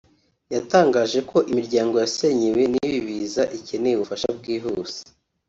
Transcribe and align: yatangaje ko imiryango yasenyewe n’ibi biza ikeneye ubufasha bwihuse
yatangaje 0.53 1.19
ko 1.29 1.37
imiryango 1.51 1.95
yasenyewe 2.03 2.61
n’ibi 2.71 2.99
biza 3.07 3.43
ikeneye 3.57 3.95
ubufasha 3.95 4.27
bwihuse 4.37 4.99